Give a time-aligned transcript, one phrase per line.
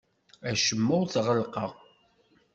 [0.49, 1.71] Acemma ur t-ɣellqeɣ.